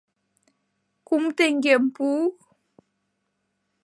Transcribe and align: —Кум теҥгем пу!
—Кум 1.07 1.23
теҥгем 1.37 1.83
пу! 1.95 2.05